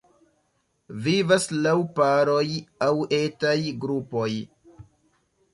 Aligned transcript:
Vivas 1.07 1.45
laŭ 1.67 1.75
paroj 1.99 2.47
aŭ 2.87 2.91
etaj 3.21 3.55
grupoj. 3.85 4.29